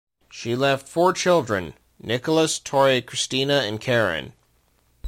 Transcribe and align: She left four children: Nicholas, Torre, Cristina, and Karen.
She 0.31 0.55
left 0.55 0.89
four 0.89 1.13
children: 1.13 1.75
Nicholas, 1.99 2.57
Torre, 2.57 3.01
Cristina, 3.01 3.57
and 3.59 3.79
Karen. 3.79 4.33